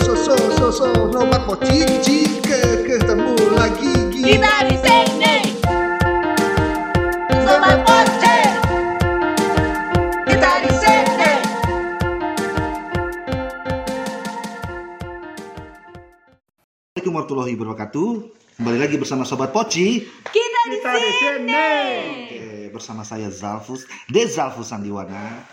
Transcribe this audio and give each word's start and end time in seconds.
so 0.00 0.16
so 0.16 0.16
so 0.16 0.48
so 0.56 0.66
so 0.72 0.88
Sobat 1.12 1.44
Poci 1.44 1.84
Jika 2.00 2.60
ketemu 2.80 3.36
lagi 3.52 3.92
Kita 4.08 4.64
di 4.64 4.76
sini. 4.80 5.36
Sobat 7.44 7.78
Poce. 7.84 8.36
Kita 10.24 10.50
di 10.64 10.72
sini. 10.72 11.32
Assalamualaikum 16.96 17.12
warahmatullahi 17.12 17.52
wabarakatuh 17.60 18.08
Kembali 18.56 18.78
lagi 18.80 18.96
bersama 18.96 19.28
Sobat 19.28 19.52
Poci 19.52 20.08
Kita 20.32 20.60
di 20.72 20.76
Kita 20.80 20.92
di 20.96 21.12
sini. 21.20 21.68
Oke, 22.32 22.48
Bersama 22.72 23.04
saya 23.04 23.28
Zalfus 23.28 23.84
De 24.08 24.24
Zalfus 24.24 24.72
Sandiwana 24.72 25.44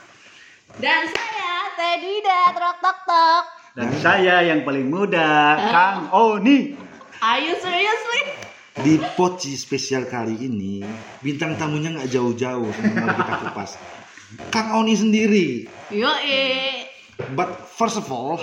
Dan 0.80 1.12
saya 1.12 1.56
Teddy 1.76 2.24
dan 2.24 2.56
Tok 2.56 2.78
Tok 2.80 3.00
Tok. 3.04 3.59
Dan 3.78 3.90
saya 4.02 4.42
yang 4.42 4.66
paling 4.66 4.90
muda, 4.90 5.56
Kang 5.70 6.10
Oni. 6.10 6.74
Are 7.22 7.40
you 7.44 7.54
seriously? 7.60 8.24
Di 8.80 8.96
Poci 8.96 9.60
spesial 9.60 10.08
kali 10.08 10.40
ini 10.40 10.80
Bintang 11.20 11.60
tamunya 11.60 11.92
nggak 11.92 12.16
jauh-jauh 12.16 12.72
Sama 12.72 13.12
kita 13.12 13.36
kupas 13.44 13.76
Kang 14.56 14.72
Oni 14.80 14.96
sendiri 14.96 15.68
Yo 15.92 16.08
eh. 16.24 16.88
But 17.36 17.68
first 17.76 18.00
of 18.00 18.08
all, 18.08 18.40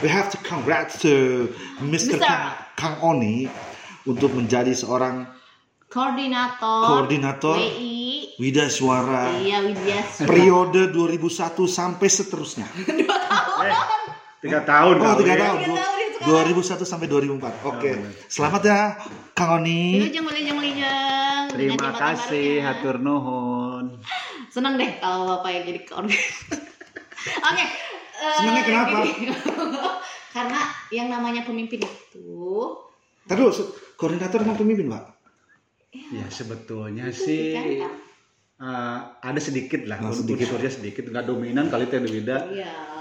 we 0.00 0.08
have 0.08 0.32
to 0.32 0.40
congrats 0.40 0.96
to 1.04 1.52
Mr. 1.84 2.16
Mr. 2.16 2.24
Kang, 2.24 2.48
Kang 2.80 2.96
Oni 3.04 3.44
untuk 4.08 4.32
menjadi 4.32 4.72
seorang 4.72 5.28
Koordinator. 5.92 6.80
Koordinator. 6.88 7.54
WI. 7.60 8.40
Wida 8.40 8.72
Suara 8.72 9.30
Iya 9.36 9.62
Widya. 9.68 10.00
periode 10.24 10.88
2001 10.96 11.68
sampai 11.68 12.08
seterusnya. 12.08 12.66
Eh, 13.64 13.70
tiga 14.44 14.60
tahun. 14.62 14.94
Oh, 15.00 15.16
tiga 15.16 15.34
ya. 15.34 15.40
tahun. 15.40 15.58
Tiga 15.64 15.76
tahun 15.80 16.04
kan. 16.20 16.28
2001 16.52 16.84
sampai 16.84 17.06
2004. 17.08 17.68
Oke. 17.68 17.90
Oh, 17.92 18.12
Selamat 18.28 18.62
ya 18.64 18.80
Kang 19.32 19.60
Oni. 19.60 20.08
Terima 21.54 21.90
kasih, 21.92 22.60
hatur 22.64 22.96
nuhun. 23.00 24.00
Seneng 24.52 24.76
deh 24.76 25.00
kalau 25.00 25.38
bapak 25.38 25.50
yang 25.52 25.64
jadi 25.68 25.80
koordinator. 25.84 26.12
Oke. 27.48 27.64
eh, 27.64 28.34
Senengnya 28.40 28.62
kenapa? 28.64 28.96
Karena 30.34 30.60
yang 30.90 31.08
namanya 31.10 31.46
pemimpin 31.46 31.78
itu 31.78 31.94
dulu, 32.10 32.90
koordinator 33.94 34.42
emang 34.42 34.58
pemimpin, 34.58 34.90
Pak? 34.90 35.04
Ya 36.10 36.26
sebetulnya 36.26 37.14
sih 37.14 37.54
Kang? 37.54 37.94
eh, 38.58 38.98
ada 39.22 39.40
sedikit 39.40 39.86
lah, 39.86 40.02
un- 40.02 40.10
sedikit. 40.10 40.50
sedikit, 40.58 41.04
nggak 41.06 41.26
dominan 41.26 41.70
kali 41.70 41.86
itu 41.86 41.94
beda. 42.10 42.36
Iya. 42.50 42.93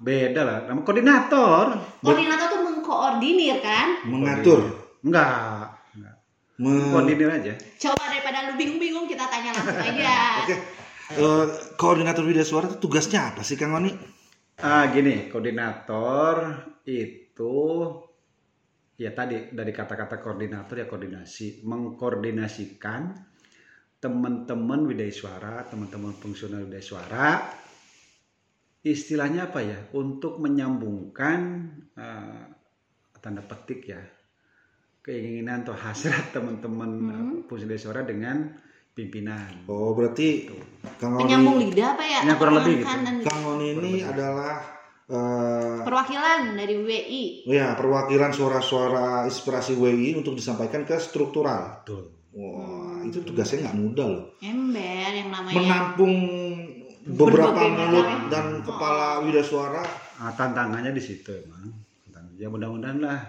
Beda 0.00 0.40
lah, 0.44 0.58
nama 0.68 0.80
koordinator. 0.84 1.64
Koordinator 2.04 2.46
tuh 2.52 2.60
mengkoordinir 2.64 3.58
kan? 3.64 4.04
Mengatur. 4.04 4.60
Enggak, 5.00 5.72
enggak. 5.96 6.14
Me- 6.60 6.92
Koordinir 6.92 7.28
aja. 7.32 7.52
Coba 7.80 8.04
daripada 8.12 8.48
lu 8.48 8.52
bingung-bingung 8.60 9.06
kita 9.08 9.24
tanya 9.28 9.52
langsung 9.56 9.80
aja. 9.80 10.16
Oke. 10.44 10.56
Eh, 11.06 11.44
koordinator 11.78 12.26
Wida 12.26 12.42
Suara 12.42 12.66
itu 12.66 12.82
tugasnya 12.82 13.30
apa 13.30 13.46
sih 13.46 13.54
Kang 13.54 13.78
Oni? 13.78 13.94
Ah 14.58 14.88
gini, 14.90 15.28
koordinator 15.30 16.58
itu 16.82 17.54
ya 18.96 19.12
tadi 19.12 19.52
dari 19.52 19.70
kata-kata 19.70 20.18
koordinator 20.18 20.80
ya 20.80 20.88
koordinasi, 20.88 21.62
mengkoordinasikan 21.62 23.12
teman-teman 24.00 24.88
Widaya 24.88 25.12
Suara, 25.12 25.62
teman-teman 25.68 26.16
fungsional 26.16 26.64
Widaya 26.66 26.82
Suara 26.84 27.28
istilahnya 28.86 29.50
apa 29.50 29.60
ya? 29.66 29.78
Untuk 29.98 30.38
menyambungkan 30.38 31.38
eh, 31.98 32.42
tanda 33.18 33.42
petik 33.42 33.90
ya 33.90 34.02
keinginan 35.02 35.66
atau 35.66 35.74
hasrat 35.74 36.30
teman-teman 36.34 36.90
eh, 37.10 37.50
Widaya 37.50 37.78
Suara 37.78 38.02
dengan 38.06 38.54
pimpinan. 38.94 39.66
Oh, 39.66 39.92
berarti 39.92 40.46
Kang 41.02 41.18
Oni 41.18 41.26
Penyambung 41.26 41.58
lidah 41.58 41.98
apa 41.98 42.04
ya? 42.06 42.20
Ya, 42.22 42.34
kurang 42.38 42.62
lebih 42.62 42.80
gitu. 42.80 43.26
Kang 43.26 43.42
Oni 43.44 43.66
ini 43.74 43.92
adalah 44.06 44.62
eh, 45.10 45.78
Perwakilan 45.82 46.54
dari 46.54 46.74
WI. 46.78 47.24
ya 47.50 47.74
perwakilan 47.74 48.30
suara-suara 48.30 49.26
inspirasi 49.26 49.74
WI 49.74 50.18
untuk 50.18 50.38
disampaikan 50.38 50.86
ke 50.86 50.98
struktural. 51.02 51.82
Betul. 51.82 52.14
Wah, 52.36 53.00
itu 53.00 53.24
tugasnya 53.24 53.64
nggak 53.64 53.78
mudah 53.80 54.06
loh. 54.12 54.24
Ember 54.44 55.08
yang 55.08 55.32
namanya. 55.32 55.56
Menampung 55.56 56.14
beberapa 57.06 57.54
Berbagai 57.54 57.68
mulut 57.70 58.06
ya. 58.06 58.18
dan 58.28 58.46
kepala 58.66 59.22
Wida 59.22 59.42
Suara. 59.46 59.82
Ah, 60.18 60.34
tantangannya 60.34 60.90
di 60.90 61.02
situ 61.02 61.30
emang. 61.30 61.70
Ya 62.36 62.52
mudah-mudahan 62.52 63.00
lah 63.00 63.20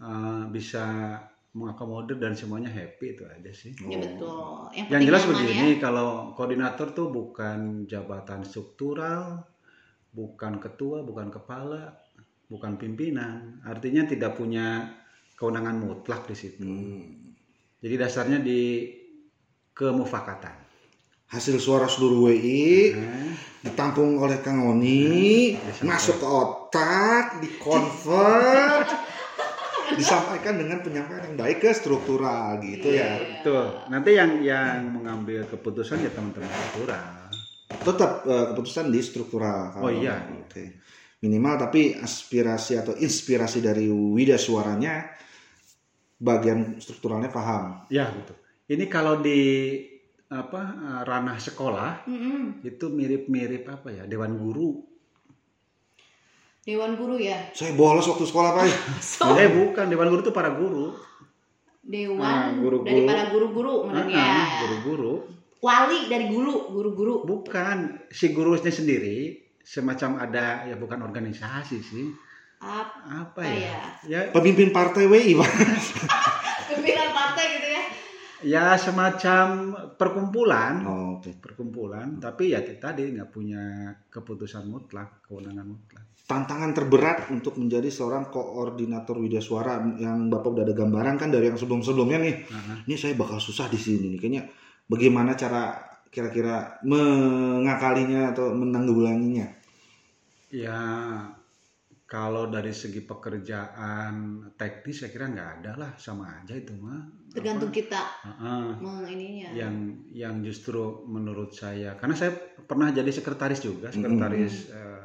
eh, 0.00 0.44
bisa 0.48 1.18
mengakomodir 1.52 2.16
dan 2.16 2.32
semuanya 2.32 2.72
happy 2.72 3.12
itu 3.12 3.28
aja 3.28 3.52
sih. 3.52 3.76
Ya 3.84 4.00
betul. 4.00 4.72
Yang, 4.72 4.88
Yang 4.88 5.02
jelas 5.04 5.22
begini, 5.28 5.68
ya. 5.76 5.80
kalau 5.84 6.32
koordinator 6.32 6.96
tuh 6.96 7.12
bukan 7.12 7.84
jabatan 7.84 8.40
struktural, 8.40 9.44
bukan 10.16 10.56
ketua, 10.56 11.04
bukan 11.04 11.28
kepala, 11.28 11.92
bukan 12.48 12.80
pimpinan. 12.80 13.60
Artinya 13.68 14.08
tidak 14.08 14.40
punya 14.40 14.96
kewenangan 15.36 15.76
mutlak 15.76 16.24
di 16.24 16.36
situ. 16.36 16.64
Hmm. 16.64 17.36
Jadi 17.84 17.94
dasarnya 18.00 18.38
di 18.40 18.88
kemufakatan. 19.76 20.61
Hasil 21.32 21.56
suara 21.56 21.88
seluruh 21.88 22.28
WI 22.28 22.92
Nah, 22.92 23.32
ditampung 23.62 24.18
oleh 24.18 24.42
Kang 24.42 24.58
Oni, 24.68 25.54
Bisa. 25.54 25.86
masuk 25.86 26.18
ke 26.18 26.26
otak, 26.26 27.38
dikonvert, 27.38 28.90
disampaikan 29.98 30.58
dengan 30.58 30.82
penyampaian 30.82 31.30
yang 31.30 31.36
baik 31.38 31.62
ke 31.62 31.70
struktural 31.70 32.58
gitu 32.58 32.90
ya. 32.90 33.22
betul. 33.22 33.86
Nanti 33.86 34.18
yang 34.18 34.42
yang 34.42 34.90
mengambil 34.90 35.46
keputusan 35.46 36.02
ya 36.02 36.10
teman-teman 36.10 36.50
struktural. 36.50 37.30
Tetap 37.72 38.12
eh, 38.26 38.44
keputusan 38.52 38.90
di 38.90 39.00
struktural. 39.00 39.78
Oh, 39.78 39.88
iya. 39.94 40.26
Oke. 40.42 40.82
Minimal 41.22 41.54
tapi 41.70 41.94
aspirasi 41.94 42.82
atau 42.82 42.98
inspirasi 42.98 43.62
dari 43.62 43.86
Wida 43.86 44.34
suaranya 44.34 45.06
bagian 46.18 46.82
strukturalnya 46.82 47.30
paham. 47.30 47.86
Ya 47.94 48.10
betul. 48.10 48.42
Ini 48.66 48.90
kalau 48.90 49.22
di 49.22 49.38
apa 50.32 50.60
eh, 50.64 51.02
ranah 51.04 51.36
sekolah 51.36 52.08
Mm-mm. 52.08 52.64
itu 52.64 52.88
mirip-mirip 52.88 53.68
apa 53.68 53.92
ya 53.92 54.04
dewan 54.08 54.34
guru. 54.34 54.80
Dewan 56.62 56.94
guru 56.94 57.18
ya. 57.18 57.50
Saya 57.52 57.74
bolos 57.74 58.06
waktu 58.06 58.22
sekolah 58.22 58.50
Pak. 58.54 58.64
So, 59.02 59.34
Eh 59.34 59.50
bukan 59.50 59.90
dewan 59.90 60.08
guru 60.08 60.22
itu 60.22 60.32
para 60.32 60.54
guru. 60.54 60.94
dewan 61.82 62.22
Nah, 62.22 62.54
guru-guru. 62.54 62.86
daripada 62.86 63.22
guru-guru 63.28 63.74
menurutnya. 63.90 64.22
Ah, 64.22 64.46
Guru-guru. 64.62 65.12
Wali 65.58 66.06
dari 66.06 66.30
guru, 66.30 66.70
guru-guru. 66.70 67.14
Bukan 67.22 68.06
si 68.08 68.30
gurunya 68.30 68.70
sendiri 68.70 69.34
semacam 69.58 70.22
ada 70.22 70.66
ya 70.66 70.78
bukan 70.78 71.02
organisasi 71.02 71.82
sih. 71.82 72.06
Apa 72.62 73.26
Apa 73.26 73.42
ya? 73.42 73.78
Ya 74.06 74.20
Pemimpin 74.30 74.70
partai 74.70 75.10
WI 75.10 75.34
Pak. 75.34 75.50
pimpinan 76.70 77.10
partai 77.10 77.44
gitu 77.58 77.68
ya? 77.68 77.82
Ya 78.42 78.76
semacam 78.76 79.74
perkumpulan. 79.96 80.72
Oh, 80.84 81.18
oke. 81.18 81.38
Perkumpulan, 81.38 82.18
tapi 82.22 82.54
ya 82.54 82.60
tadi 82.62 83.14
nggak 83.14 83.30
punya 83.30 83.94
keputusan 84.10 84.68
mutlak, 84.68 85.24
kewenangan 85.26 85.66
mutlak. 85.66 86.04
Tantangan 86.22 86.70
terberat 86.70 87.28
untuk 87.34 87.58
menjadi 87.58 87.90
seorang 87.90 88.30
koordinator 88.30 89.18
Wida 89.18 89.42
Suara 89.42 89.82
yang 89.98 90.30
Bapak 90.30 90.54
udah 90.54 90.64
ada 90.64 90.74
gambaran 90.74 91.18
kan 91.18 91.28
dari 91.34 91.50
yang 91.50 91.58
sebelum-sebelumnya 91.58 92.18
nih. 92.22 92.34
Nah, 92.48 92.86
Ini 92.86 92.94
saya 92.94 93.18
bakal 93.18 93.42
susah 93.42 93.66
di 93.66 93.76
sini 93.76 94.16
nih. 94.16 94.18
Kayaknya 94.22 94.42
bagaimana 94.86 95.34
cara 95.34 95.76
kira-kira 96.12 96.78
mengakalinya 96.86 98.30
atau 98.30 98.54
menanggulanginya? 98.54 99.48
Ya, 100.52 100.78
kalau 102.12 102.52
dari 102.52 102.76
segi 102.76 103.00
pekerjaan 103.00 104.12
teknis 104.52 105.00
saya 105.00 105.08
kira 105.08 105.32
nggak 105.32 105.50
ada 105.64 105.72
lah, 105.80 105.90
sama 105.96 106.28
aja 106.28 106.52
itu 106.52 106.76
mah. 106.76 107.08
Tergantung 107.32 107.72
kita 107.72 107.96
Apa? 107.96 108.28
Heeh. 108.36 108.64
meng 108.84 109.08
ininya. 109.08 109.48
yang 109.56 109.74
yang 110.12 110.34
justru 110.44 111.08
menurut 111.08 111.56
saya, 111.56 111.96
karena 111.96 112.12
saya 112.12 112.36
pernah 112.68 112.92
jadi 112.92 113.08
sekretaris 113.08 113.64
juga, 113.64 113.88
sekretaris. 113.88 114.68
eh, 114.68 115.00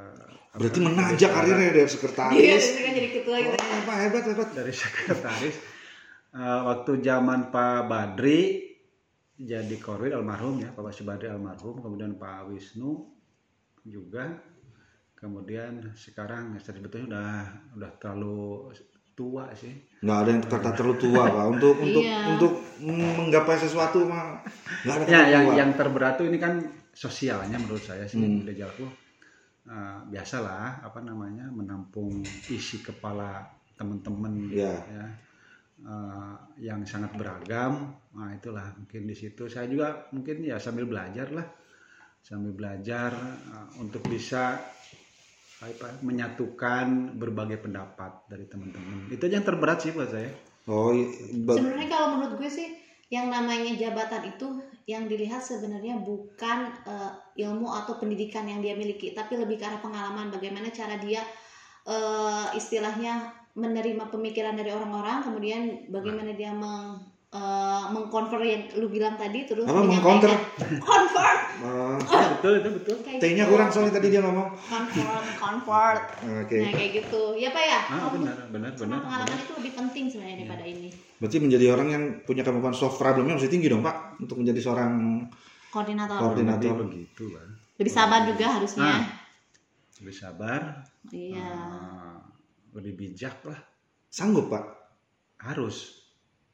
Berarti 0.59 0.79
apa, 0.83 0.87
menanjak 0.91 1.31
sekretaris 1.31 1.47
karirnya 1.47 1.69
dari 1.71 1.79
Iya, 1.79 1.87
sekretaris. 1.87 2.63
itu 2.67 2.79
kan 2.83 2.91
jadi 2.91 3.09
ketua 3.15 3.35
gitu. 3.39 3.55
Oh, 3.55 3.81
Pak 3.87 3.97
hebat 4.03 4.23
hebat. 4.27 4.47
dari 4.51 4.73
sekretaris. 4.75 5.55
Eh, 6.27 6.59
waktu 6.67 6.91
zaman 6.99 7.39
Pak 7.49 7.79
Badri 7.87 8.39
jadi 9.39 9.75
korwil 9.79 10.11
almarhum 10.11 10.59
ya, 10.59 10.75
Pak 10.75 10.83
Badri 11.07 11.31
almarhum, 11.31 11.79
kemudian 11.79 12.19
Pak 12.19 12.51
Wisnu 12.51 13.15
juga 13.87 14.27
kemudian 15.17 15.81
sekarang 15.93 16.53
saya 16.55 16.77
sebetulnya 16.77 17.07
udah 17.09 17.31
udah 17.75 17.91
terlalu 17.97 18.69
tua 19.11 19.49
sih 19.51 19.73
Nggak 19.99 20.17
ada 20.21 20.29
yang 20.29 20.41
kata 20.45 20.69
terlalu 20.71 20.95
tua 21.01 21.23
pak. 21.25 21.45
Untuk 21.49 21.75
untuk 21.85 22.03
Iya. 22.05 22.19
untuk 22.31 22.53
menggapai 22.85 23.57
sesuatu 23.57 24.05
mah 24.05 24.45
nggak 24.85 24.95
ada 24.95 25.03
ya 25.09 25.21
yang 25.33 25.45
tua. 25.49 25.55
yang 25.57 25.71
terberat 25.73 26.13
tuh 26.15 26.29
ini 26.29 26.37
kan 26.37 26.61
sosialnya 26.93 27.57
menurut 27.57 27.81
saya 27.81 28.05
sih 28.05 28.17
Hmm. 28.17 28.45
udah 28.45 28.55
jauh 28.55 28.89
eh, 29.65 29.99
biasalah 30.07 30.79
apa 30.79 31.01
namanya 31.01 31.49
menampung 31.49 32.21
isi 32.47 32.79
kepala 32.79 33.41
teman-teman 33.73 34.53
Iya. 34.53 34.73
ya 34.85 35.05
eh, 35.81 36.33
yang 36.61 36.85
sangat 36.85 37.13
beragam 37.13 37.89
nah 38.13 38.29
itulah 38.31 38.69
mungkin 38.73 39.05
di 39.05 39.13
situ 39.13 39.45
saya 39.45 39.65
juga 39.65 40.05
mungkin 40.09 40.41
ya 40.41 40.57
sambil 40.57 40.85
belajar 40.85 41.33
lah 41.33 41.45
sambil 42.21 42.53
belajar 42.53 43.11
eh, 43.49 43.67
untuk 43.77 44.05
bisa 44.05 44.61
menyatukan 46.05 47.17
berbagai 47.17 47.57
pendapat 47.61 48.29
dari 48.29 48.45
teman-teman. 48.45 49.09
Itu 49.09 49.25
aja 49.25 49.41
yang 49.41 49.47
terberat 49.47 49.77
sih 49.81 49.91
buat 49.91 50.09
saya. 50.09 50.29
Oh, 50.69 50.93
i- 50.93 51.09
ba- 51.41 51.57
Sebenarnya 51.57 51.89
kalau 51.89 52.07
menurut 52.17 52.37
gue 52.37 52.49
sih 52.51 52.67
yang 53.07 53.31
namanya 53.31 53.71
jabatan 53.73 54.27
itu 54.27 54.47
yang 54.85 55.07
dilihat 55.07 55.39
sebenarnya 55.39 55.97
bukan 56.03 56.59
eh, 56.85 57.11
ilmu 57.41 57.67
atau 57.71 57.97
pendidikan 57.97 58.45
yang 58.45 58.59
dia 58.61 58.75
miliki, 58.77 59.15
tapi 59.15 59.39
lebih 59.39 59.57
ke 59.57 59.65
arah 59.65 59.81
pengalaman. 59.81 60.29
Bagaimana 60.29 60.69
cara 60.69 60.99
dia 60.99 61.23
eh, 61.87 62.47
istilahnya 62.53 63.31
menerima 63.57 64.13
pemikiran 64.13 64.53
dari 64.53 64.69
orang-orang, 64.69 65.25
kemudian 65.25 65.89
bagaimana 65.89 66.37
dia 66.37 66.53
meng 66.53 67.01
eh, 67.33 67.83
mengconvert 67.91 68.43
yang 68.43 68.63
lu 68.79 68.87
bilang 68.87 69.15
tadi 69.19 69.43
terus 69.43 69.67
Apa, 69.67 69.81
mengcounter? 69.83 70.31
convert. 70.81 71.41
Eh, 71.57 72.25
betul 72.37 72.61
itu 72.61 72.69
betul. 72.69 72.95
Kayak 73.01 73.17
T-nya 73.17 73.43
gitu. 73.49 73.51
kurang 73.57 73.69
soalnya 73.73 73.97
tadi 73.97 74.13
dia 74.13 74.21
ngomong. 74.21 74.53
convert 74.61 75.25
convert. 75.41 76.03
Oke. 76.45 76.57
nah 76.61 76.69
kayak 76.69 76.91
gitu. 77.01 77.21
Ya 77.33 77.49
pak 77.49 77.63
ya? 77.65 77.79
Ah 77.89 78.07
benar 78.13 78.37
benar 78.53 78.71
benar 78.77 78.99
pengalaman 79.01 79.37
itu 79.41 79.53
lebih 79.57 79.73
penting 79.73 80.05
sebenarnya 80.05 80.37
daripada 80.45 80.63
ini. 80.69 80.89
Berarti 81.17 81.37
menjadi 81.41 81.65
orang 81.73 81.87
yang 81.89 82.03
punya 82.29 82.45
kemampuan 82.45 82.77
soft 82.77 83.01
problemnya 83.01 83.41
masih 83.41 83.49
tinggi 83.49 83.73
dong, 83.73 83.81
Pak, 83.81 84.21
untuk 84.21 84.37
menjadi 84.37 84.61
seorang 84.61 85.25
koordinator. 85.73 86.17
Koordinator. 86.21 86.73
Begitu 86.85 87.25
lah 87.33 87.47
lebih 87.77 87.93
sabar 87.93 88.25
juga 88.25 88.45
harusnya. 88.57 88.83
Ah. 88.89 89.03
lebih 89.97 90.13
sabar. 90.13 90.61
Iya. 91.09 91.41
Eh, 91.41 92.17
lebih 92.77 92.93
bijak 92.93 93.41
lah. 93.45 93.57
Sanggup, 94.09 94.49
Pak. 94.53 94.65
harus 95.37 96.06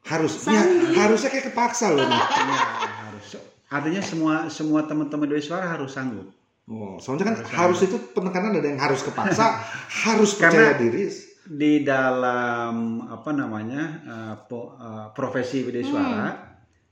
Harus. 0.04 0.32
Sanggup. 0.38 0.92
Ya, 0.92 1.00
harusnya 1.02 1.30
kayak 1.30 1.46
kepaksa 1.50 1.86
loh. 1.90 2.04
nih. 2.04 2.20
Iya, 2.20 2.60
harus 3.08 3.26
artinya 3.68 4.02
semua 4.02 4.36
semua 4.48 4.86
teman-teman 4.86 5.26
dari 5.26 5.42
suara 5.42 5.66
harus 5.66 5.90
sanggup 5.90 6.30
Oh, 6.64 6.96
soalnya 6.96 7.28
kan 7.28 7.36
Harus 7.44 7.52
harus, 7.52 7.80
itu 7.84 7.98
penekanan 8.14 8.56
ada 8.56 8.64
yang 8.64 8.80
harus 8.80 9.02
kepaksa, 9.02 9.60
harus 10.08 10.32
percaya 10.34 10.72
Karena- 10.72 10.80
diri. 10.80 11.04
di 11.44 11.84
dalam 11.84 12.76
apa 13.04 13.32
namanya 13.32 13.84
eh, 14.00 14.36
po- 14.46 14.78
eh, 14.78 15.12
profesi 15.12 15.60
bidai 15.60 15.84
suara 15.84 16.28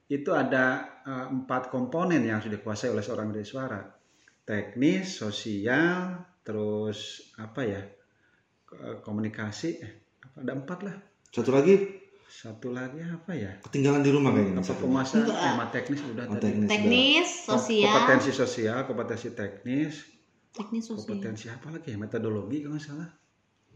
itu 0.08 0.28
ada 0.32 0.66
eh, 1.02 1.26
empat 1.30 1.70
komponen 1.70 2.20
yang 2.20 2.40
sudah 2.40 2.60
dikuasai 2.60 2.90
oleh 2.90 3.00
seorang 3.00 3.32
bidai 3.32 3.48
suara 3.48 3.80
teknis 4.44 5.08
sosial 5.16 6.20
terus 6.42 7.32
apa 7.38 7.62
ya 7.64 7.80
komunikasi 9.00 9.70
eh, 9.78 9.92
apa 10.20 10.38
ada 10.42 10.52
empat 10.54 10.80
lah 10.84 10.96
Satu 11.30 11.52
lagi 11.52 12.01
satu 12.32 12.72
lagi 12.72 13.04
apa 13.04 13.32
ya 13.34 13.52
ketinggalan 13.62 14.00
di 14.00 14.10
rumah 14.10 14.32
kayaknya. 14.32 14.58
apa 14.58 14.74
penguasaan 14.74 15.20
Enggak. 15.22 15.36
tema 15.38 15.66
teknis 15.68 16.00
udah 16.02 16.24
Oh, 16.26 16.34
tadi 16.34 16.48
teknis. 16.48 16.70
teknis 16.70 17.28
sosial 17.44 17.92
kompetensi 17.92 18.32
sosial 18.34 18.78
kompetensi 18.86 19.28
teknis 19.32 19.94
teknis 20.50 20.84
sosial 20.86 21.04
kompetensi 21.06 21.46
apa 21.48 21.68
lagi 21.70 21.88
ya 21.88 21.98
metodologi 21.98 22.58
kalau 22.62 22.74
nggak 22.74 22.84
salah 22.84 23.10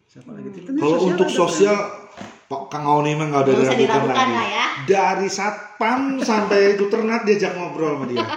siapa 0.05 0.29
lagi 0.31 0.47
Hmm. 0.47 0.55
Teknis 0.57 0.79
Kalau 0.79 0.95
sosial 0.95 1.11
untuk 1.11 1.27
ada 1.27 1.35
sosial, 1.37 1.77
Pak 2.45 2.63
Kang 2.69 2.85
Auni 2.85 3.11
mah 3.13 3.25
nggak 3.27 3.41
ada 3.41 3.51
diragukan 3.51 3.75
diragukan 3.75 4.15
lagi. 4.15 4.31
lah 4.31 4.47
ya 4.47 4.65
Dari 4.85 5.27
satpam 5.27 6.01
sampai 6.21 6.59
itu 6.71 6.85
ternak 6.87 7.21
diajak 7.23 7.51
ngobrol 7.53 7.91
sama 7.93 8.05
dia. 8.05 8.21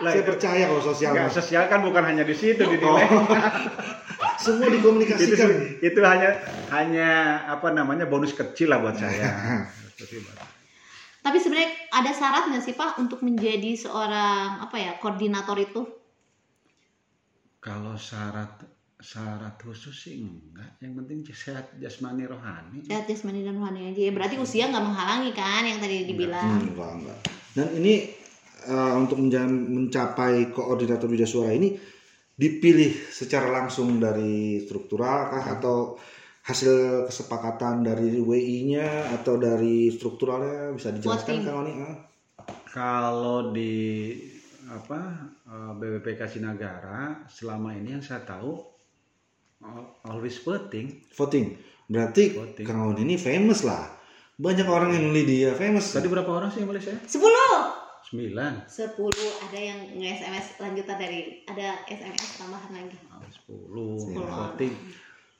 Lah, 0.00 0.10
Saya 0.10 0.24
percaya 0.24 0.64
kalau 0.64 0.80
sosial. 0.82 1.12
Enggak, 1.12 1.28
sosial 1.30 1.68
kan 1.68 1.80
bukan 1.80 2.00
hanya 2.02 2.24
di 2.24 2.32
situ 2.32 2.56
di 2.64 2.76
Oh. 2.80 2.96
semua 4.40 4.66
itu, 4.66 4.80
dikomunikasikan. 4.80 5.48
itu 5.84 6.00
hanya 6.00 6.30
hanya 6.72 7.08
apa 7.46 7.68
namanya 7.76 8.08
bonus 8.08 8.32
kecil 8.32 8.72
lah 8.72 8.80
buat 8.80 8.96
saya. 8.96 9.28
Itu. 10.00 10.16
tapi 11.20 11.36
sebenarnya 11.36 11.92
ada 11.92 12.10
syarat 12.16 12.48
nggak 12.48 12.64
sih 12.64 12.72
pak 12.72 12.96
untuk 12.96 13.20
menjadi 13.20 13.76
seorang 13.76 14.64
apa 14.64 14.76
ya 14.80 14.92
koordinator 14.96 15.60
itu 15.60 15.84
Kalau 17.60 17.92
syarat 17.92 18.64
syarat 19.00 19.60
khusus 19.60 19.92
sih 19.92 20.24
enggak. 20.24 20.80
Yang 20.80 20.92
penting 21.04 21.18
sehat 21.28 21.76
jasmani 21.76 22.24
rohani. 22.24 22.80
sehat 22.88 23.04
jasmani 23.04 23.44
dan 23.44 23.60
rohani 23.60 23.92
aja 23.92 24.00
ya 24.08 24.12
berarti 24.16 24.40
usia 24.40 24.72
nggak 24.72 24.80
menghalangi 24.80 25.32
kan 25.36 25.68
yang 25.68 25.76
tadi 25.76 26.08
dibilang 26.08 26.72
enggak, 26.72 26.92
enggak. 27.04 27.18
Dan 27.52 27.68
ini 27.76 27.94
eh, 28.64 28.92
untuk 28.96 29.20
mencapai 29.20 30.48
koordinator 30.56 31.04
bidang 31.04 31.28
suara 31.28 31.52
ini 31.52 31.99
dipilih 32.40 32.96
secara 33.12 33.52
langsung 33.52 34.00
dari 34.00 34.64
struktural 34.64 35.28
kah 35.28 35.44
atau 35.60 36.00
hasil 36.40 37.04
kesepakatan 37.04 37.84
dari 37.84 38.16
WI-nya 38.16 39.12
atau 39.20 39.36
dari 39.36 39.92
strukturalnya 39.92 40.72
bisa 40.72 40.88
dijelaskan. 40.88 41.44
Kang 41.44 41.60
Oni? 41.60 41.72
Ah. 41.76 41.96
Kalau 42.64 43.52
di 43.52 44.16
apa 44.72 45.00
eh, 45.44 45.72
BPPK 45.76 46.40
Sinagara 46.40 47.28
selama 47.28 47.76
ini 47.76 48.00
yang 48.00 48.04
saya 48.04 48.24
tahu 48.24 48.56
al- 49.60 50.00
always 50.08 50.40
voting. 50.40 50.96
Voting. 51.12 51.60
Berarti 51.92 52.32
Voting. 52.32 52.64
Kang 52.64 52.88
Oni 52.88 53.04
ini 53.04 53.20
famous 53.20 53.68
lah. 53.68 53.84
Banyak 54.40 54.64
orang 54.64 54.96
yang 54.96 55.12
milih 55.12 55.24
dia, 55.28 55.50
famous. 55.52 55.92
Tadi 55.92 56.08
berapa 56.08 56.32
orang 56.32 56.48
sih 56.48 56.64
yang 56.64 56.72
boleh 56.72 56.80
saya? 56.80 56.96
sepuluh 57.04 57.79
Sembilan. 58.10 58.66
sepuluh 58.66 59.14
ada 59.40 59.54
yang 59.54 59.78
nge-SMS 59.94 60.58
lanjutan 60.58 60.98
dari 60.98 61.20
ada 61.46 61.78
SMS 61.86 62.42
tambahan 62.42 62.70
lagi 62.74 62.98
Ah, 63.06 63.22
10 63.22 63.30
Sepuluh. 64.02 64.26
voting. 64.26 64.74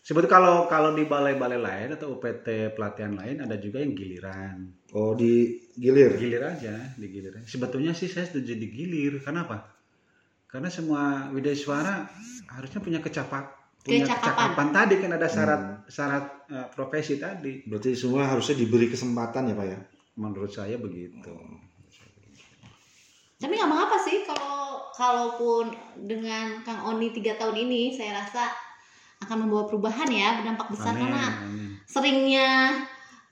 Sebetulnya 0.01 0.33
kalau 0.33 0.57
kalau 0.65 0.91
di 0.95 1.05
balai-balai 1.05 1.61
lain 1.61 1.89
atau 1.93 2.15
UPT 2.15 2.73
pelatihan 2.73 3.13
lain 3.13 3.43
ada 3.43 3.59
juga 3.59 3.83
yang 3.83 3.93
giliran. 3.93 4.71
Oh, 4.95 5.13
di 5.13 5.61
gilir. 5.75 6.15
Gilir 6.17 6.41
aja, 6.41 6.95
digilir. 6.95 7.37
aja. 7.37 7.45
Sebetulnya 7.45 7.93
sih 7.93 8.07
saya 8.07 8.25
setuju 8.25 8.55
digilir. 8.55 9.19
Kenapa? 9.21 9.67
Karena 10.47 10.71
semua 10.71 11.29
widya 11.31 11.53
suara 11.53 12.07
harusnya 12.49 12.81
punya 12.81 12.99
kecapak 12.99 13.59
punya 13.81 14.05
Kecakapan. 14.05 14.21
kecakapan 14.21 14.69
tadi 14.77 14.95
kan 15.01 15.11
ada 15.17 15.29
syarat 15.29 15.63
syarat 15.89 16.25
eh, 16.49 16.67
profesi 16.71 17.15
tadi. 17.17 17.65
Berarti 17.67 17.93
semua 17.93 18.31
harusnya 18.31 18.57
diberi 18.57 18.87
kesempatan 18.87 19.51
ya, 19.51 19.55
Pak 19.57 19.67
ya. 19.67 19.79
Menurut 20.17 20.51
saya 20.51 20.77
begitu. 20.77 21.35
Tapi 23.41 23.57
nggak 23.57 23.71
mengapa 23.73 23.97
sih 23.97 24.23
kalau 24.29 24.85
kalaupun 24.93 25.73
dengan 25.97 26.61
Kang 26.61 26.93
Oni 26.93 27.09
tiga 27.11 27.41
tahun 27.41 27.57
ini 27.57 27.97
saya 27.97 28.21
rasa 28.21 28.47
akan 29.25 29.49
membawa 29.49 29.65
perubahan 29.65 30.09
ya 30.13 30.41
berdampak 30.41 30.69
besar 30.77 30.93
Amin, 30.93 31.01
karena 31.09 31.25
amin. 31.41 31.71
seringnya 31.89 32.49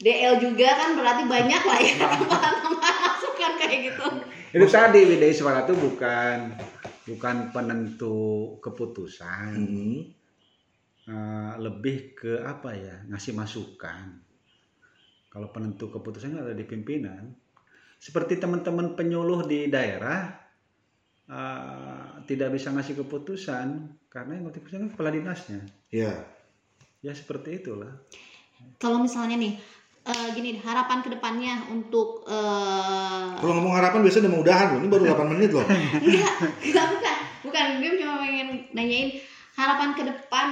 DL 0.00 0.40
juga 0.40 0.68
kan 0.74 0.96
berarti 0.96 1.22
banyak 1.28 1.62
lah 1.62 1.78
ya 1.78 1.94
tambahan-tambahan 2.02 2.96
masukan 3.04 3.52
kayak 3.60 3.78
gitu 3.92 4.06
Itu 4.48 4.64
tadi 4.64 5.04
widya 5.04 5.28
suara 5.36 5.68
itu 5.68 5.76
bukan 5.76 6.56
bukan 7.04 7.52
penentu 7.52 8.56
keputusan. 8.64 9.52
Hmm. 9.52 10.00
Eh, 11.08 11.52
lebih 11.56 12.12
ke 12.12 12.44
apa 12.44 12.76
ya 12.76 13.00
ngasih 13.08 13.32
masukan 13.32 14.20
kalau 15.32 15.48
penentu 15.48 15.88
keputusan 15.88 16.36
kan 16.36 16.44
ada 16.44 16.52
di 16.52 16.68
pimpinan 16.68 17.32
seperti 17.98 18.38
teman-teman 18.38 18.94
penyuluh 18.94 19.44
di 19.44 19.66
daerah 19.66 20.30
eh, 21.28 22.06
tidak 22.30 22.54
bisa 22.54 22.70
ngasih 22.70 22.94
keputusan 23.04 23.66
karena 24.08 24.30
yang 24.38 24.44
ngasih 24.48 24.58
keputusan 24.62 24.80
kan 24.86 24.90
kepala 24.94 25.10
dinasnya 25.12 25.60
Ya. 25.90 26.14
ya 27.02 27.12
seperti 27.12 27.62
itulah 27.62 27.90
kalau 28.78 28.98
misalnya 29.02 29.38
nih 29.38 29.54
eh, 30.08 30.28
gini 30.34 30.58
harapan 30.62 30.98
ke 31.04 31.08
depannya 31.12 31.68
untuk 31.70 32.26
eh, 32.26 33.28
Kalau 33.38 33.52
ngomong 33.58 33.74
harapan 33.74 34.02
biasanya 34.02 34.26
udah 34.26 34.32
mau 34.34 34.42
udahan 34.42 34.66
loh. 34.74 34.78
Ini 34.82 34.88
baru 34.90 35.04
8 35.14 35.32
menit 35.36 35.50
loh. 35.54 35.66
enggak 36.66 36.86
enggak 36.90 37.18
bukan 37.46 37.66
bukan 37.78 37.80
gue 37.80 37.92
cuma 38.02 38.14
pengen 38.18 38.48
nanyain 38.74 39.08
harapan 39.54 39.90
ke 39.94 40.02
depan 40.02 40.46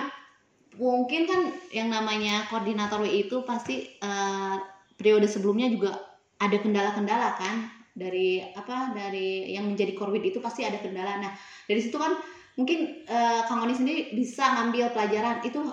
mungkin 0.76 1.24
kan 1.24 1.40
yang 1.72 1.88
namanya 1.88 2.46
koordinator 2.52 3.00
WI 3.02 3.26
itu 3.26 3.42
pasti 3.42 3.90
eh, 3.98 4.56
periode 4.96 5.26
sebelumnya 5.26 5.72
juga 5.72 5.92
ada 6.38 6.57
kendala-kendala 6.61 7.37
kan? 7.37 7.71
Dari 7.97 8.45
apa? 8.52 8.93
Dari 8.93 9.57
yang 9.57 9.69
menjadi 9.69 9.97
korwit 9.97 10.25
itu 10.25 10.38
pasti 10.40 10.62
ada 10.64 10.76
kendala. 10.81 11.21
Nah 11.21 11.33
dari 11.64 11.81
situ 11.81 11.97
kan 11.97 12.16
mungkin 12.57 13.05
eh, 13.09 13.40
Kang 13.49 13.64
Oni 13.64 13.73
sendiri 13.73 14.12
bisa 14.12 14.57
ngambil 14.57 14.93
pelajaran. 14.93 15.40
Itu 15.45 15.64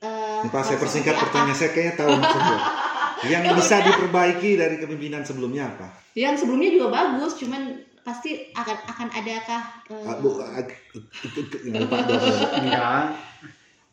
eh, 0.00 0.42
Pak, 0.48 0.62
saya 0.64 0.78
persingkat 0.80 1.16
pertanyaan 1.20 1.56
saya 1.56 1.70
kayaknya 1.72 1.94
tahu 2.00 2.10
maksudnya. 2.16 2.58
Yang 3.32 3.44
bisa 3.64 3.80
diperbaiki 3.80 4.60
dari 4.60 4.76
kepemimpinan 4.76 5.24
sebelumnya 5.24 5.72
apa? 5.72 5.88
yang 6.16 6.32
sebelumnya 6.32 6.72
juga 6.72 6.88
bagus 6.88 7.36
cuman 7.36 7.76
pasti 8.00 8.48
akan 8.56 8.76
akan 8.88 9.08
adakah 9.12 9.62
Ah, 9.92 10.16
Bu, 10.16 10.40
enggak. 12.64 13.04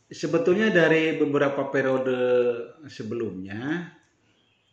Sebetulnya 0.08 0.72
dari 0.72 1.20
beberapa 1.20 1.68
periode 1.68 2.16
sebelumnya 2.88 3.92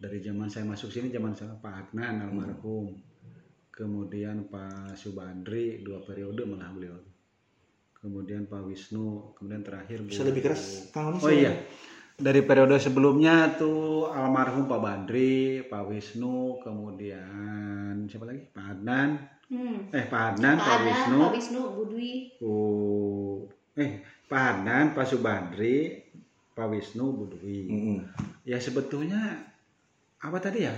dari 0.00 0.25
zaman 0.25 0.49
saya 0.49 0.64
masuk 0.64 0.88
sini 0.88 1.12
zaman 1.12 1.37
saya 1.37 1.52
Pak 1.61 1.92
Adnan 1.92 2.25
almarhum 2.25 2.97
kemudian 3.69 4.49
Pak 4.49 4.97
Subandri 4.97 5.85
dua 5.85 6.00
periode 6.00 6.49
malah 6.49 6.73
beliau 6.73 6.97
kemudian 8.00 8.49
Pak 8.49 8.64
Wisnu, 8.64 9.37
kemudian 9.37 9.61
terakhir 9.61 10.00
Bu. 10.00 10.09
Bisa 10.09 10.25
lebih 10.25 10.42
keras, 10.49 10.88
Kang 10.88 11.12
Oni? 11.12 11.21
Oh 11.21 11.33
iya. 11.33 11.52
Dari 12.21 12.45
periode 12.45 12.76
sebelumnya 12.76 13.57
tuh 13.57 14.09
almarhum 14.12 14.69
Pak 14.69 14.80
Bandri, 14.80 15.64
Pak 15.64 15.88
Wisnu, 15.88 16.61
kemudian 16.64 18.09
siapa 18.09 18.28
lagi? 18.28 18.45
Pak 18.52 18.66
Adnan. 18.76 19.11
Hmm. 19.52 19.92
Eh 19.92 20.04
Pak 20.09 20.23
Adnan, 20.37 20.57
Pak 20.61 20.64
Pak, 20.64 20.76
Ada, 20.76 20.85
Wisnu, 20.85 21.21
Pak 21.21 21.35
Wisnu, 21.37 21.61
Bu 21.76 21.83
Dwi. 21.88 22.12
Bu 22.40 22.54
eh 23.76 23.92
Pak 24.28 24.42
Adnan, 24.52 24.85
Pak 24.97 25.07
Subandri, 25.09 25.76
Pak 26.57 26.66
Wisnu, 26.73 27.07
Bu 27.12 27.25
Dwi. 27.28 27.59
Mm-mm. 27.69 27.99
Ya 28.45 28.61
sebetulnya 28.61 29.50
apa 30.20 30.36
tadi 30.38 30.60
ya? 30.68 30.74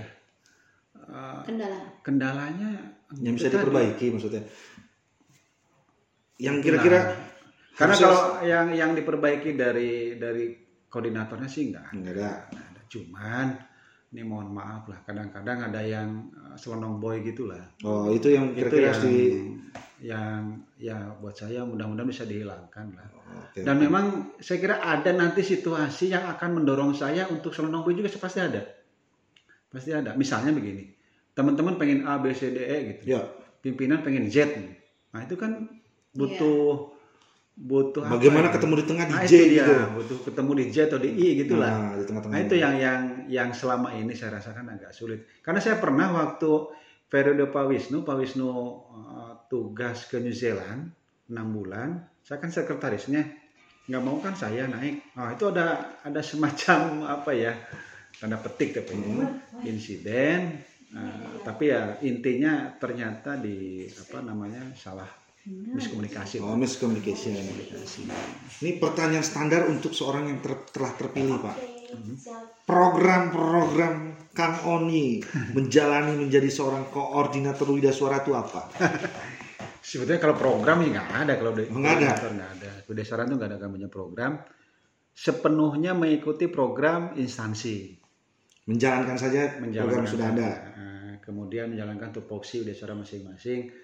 Eh, 1.02 1.40
Kendala. 1.44 1.78
kendalanya 2.06 2.70
Yang 3.18 3.34
bisa 3.36 3.46
itu 3.46 3.50
tadi. 3.50 3.62
diperbaiki 3.66 4.06
maksudnya. 4.14 4.42
Yang 6.38 6.56
kira-kira 6.62 7.00
Nah, 7.72 7.78
karena 7.88 7.94
kalau 7.96 8.22
yang 8.44 8.66
yang 8.76 8.90
diperbaiki 8.92 9.56
dari 9.56 10.20
dari 10.20 10.52
koordinatornya 10.92 11.48
sih 11.48 11.72
enggak 11.72 11.88
Nggak 11.96 12.12
ada. 12.20 12.30
Nggak 12.52 12.66
ada. 12.68 12.80
Cuman 12.92 13.46
ini 14.12 14.22
mohon 14.28 14.52
maaf 14.52 14.84
lah 14.92 15.00
kadang-kadang 15.08 15.72
ada 15.72 15.80
yang 15.80 16.28
eh, 16.36 16.54
selonong 16.60 17.00
boy 17.00 17.24
gitulah. 17.24 17.64
Oh, 17.82 18.12
itu 18.12 18.28
yang 18.28 18.52
Itu 18.52 18.68
kira-kira 18.68 18.84
yang 18.84 18.92
harus 18.92 19.04
di 19.08 19.18
yang 20.02 20.40
ya 20.76 20.98
buat 21.22 21.32
saya 21.32 21.64
mudah-mudahan 21.64 22.10
bisa 22.10 22.28
dihilangkan 22.28 22.86
lah. 22.92 23.06
Oke. 23.48 23.64
Dan 23.64 23.80
memang 23.80 24.36
saya 24.42 24.58
kira 24.60 24.76
ada 24.84 25.10
nanti 25.16 25.40
situasi 25.40 26.12
yang 26.12 26.28
akan 26.28 26.60
mendorong 26.60 26.92
saya 26.92 27.24
untuk 27.32 27.56
selonong 27.56 27.82
boy 27.88 27.96
juga 27.96 28.12
pasti 28.20 28.38
ada. 28.44 28.81
Pasti 29.72 29.90
ada. 29.90 30.12
Misalnya 30.14 30.52
begini. 30.52 30.92
Teman-teman 31.32 31.80
pengen 31.80 32.04
A 32.04 32.20
B 32.20 32.30
C 32.36 32.52
D 32.52 32.60
E 32.60 32.78
gitu. 32.92 33.16
Ya, 33.16 33.24
Pimpinan 33.64 34.04
pengen 34.04 34.28
Z. 34.28 34.52
Nah, 35.16 35.24
itu 35.24 35.34
kan 35.40 35.68
butuh 36.12 36.92
butuh 37.52 38.00
apa 38.00 38.16
bagaimana 38.16 38.48
ya? 38.48 38.52
ketemu 38.56 38.74
di 38.80 38.84
tengah 38.88 39.04
di 39.04 39.12
Nah, 39.12 39.24
J 39.28 39.32
itu 39.32 39.44
dia, 39.52 39.64
gitu. 39.68 39.74
butuh 39.92 40.18
ketemu 40.24 40.50
di 40.56 40.64
J 40.72 40.76
atau 40.88 40.98
di 41.00 41.10
I 41.12 41.28
gitu 41.44 41.54
lah. 41.60 41.72
Nah, 41.72 41.92
di 42.00 42.04
tengah-tengah. 42.08 42.36
Nah, 42.36 42.40
itu 42.44 42.54
yang 42.56 42.74
yang 42.80 43.00
yang 43.28 43.48
selama 43.52 43.88
ini 43.92 44.12
saya 44.16 44.40
rasakan 44.40 44.72
agak 44.72 44.92
sulit. 44.92 45.28
Karena 45.44 45.60
saya 45.60 45.76
pernah 45.76 46.08
waktu 46.16 46.50
periode 47.12 47.44
Pak 47.52 47.64
Wisnu, 47.68 48.08
Pak 48.08 48.16
Wisnu 48.16 48.48
uh, 48.48 49.32
tugas 49.52 50.08
ke 50.08 50.16
New 50.16 50.32
Zealand 50.32 50.96
6 51.28 51.36
bulan, 51.52 52.08
saya 52.24 52.40
kan 52.40 52.48
sekretarisnya. 52.48 53.28
Nggak 53.84 54.02
mau 54.04 54.16
kan 54.24 54.32
saya 54.32 54.64
naik. 54.64 55.12
Nah, 55.12 55.36
itu 55.36 55.44
ada 55.52 55.96
ada 56.00 56.20
semacam 56.24 56.80
apa 57.20 57.30
ya? 57.36 57.52
Tanda 58.22 58.38
petik 58.38 58.78
tapi 58.78 58.94
insiden 59.66 60.62
Nah, 60.92 61.40
tapi 61.40 61.72
ya 61.72 61.96
intinya 62.04 62.68
ternyata 62.76 63.40
di 63.40 63.88
apa 63.88 64.20
namanya 64.20 64.76
salah 64.76 65.08
miskomunikasi. 65.48 66.38
Oh, 66.44 66.54
miscommunication. 66.54 67.32
Ini 68.60 68.76
pertanyaan 68.76 69.24
standar 69.24 69.66
untuk 69.66 69.96
seorang 69.96 70.28
yang 70.28 70.38
ter- 70.44 70.68
telah 70.70 70.92
terpilih, 70.94 71.40
Pak. 71.40 71.56
Program-program 72.68 73.96
Kang 74.36 74.56
Oni 74.68 75.24
menjalani 75.56 76.28
menjadi 76.28 76.48
seorang 76.52 76.92
koordinator 76.92 77.72
Wida 77.72 77.90
Suara 77.90 78.20
itu 78.20 78.36
apa? 78.36 78.68
Sebetulnya 79.82 80.22
kalau 80.22 80.36
program 80.38 80.78
ya 80.86 80.94
nggak 80.94 81.08
ada 81.26 81.32
kalau 81.40 81.52
di 81.56 81.66
nggak 81.66 81.94
ada? 81.98 82.12
nggak 82.20 82.50
ada. 82.60 82.70
Kedesaran 82.86 83.26
itu 83.32 83.34
nggak 83.40 83.50
ada 83.50 83.58
namanya 83.64 83.88
program. 83.88 84.38
Sepenuhnya 85.12 85.96
mengikuti 85.96 86.46
program 86.52 87.16
instansi. 87.18 88.01
Menjalankan 88.62 89.18
saja 89.18 89.58
program 89.58 90.06
sudah 90.06 90.26
ada. 90.30 90.50
Nah, 90.78 91.12
kemudian 91.18 91.74
menjalankan 91.74 92.14
tupoksi 92.14 92.62
Wideswara 92.62 92.94
masing-masing. 92.94 93.74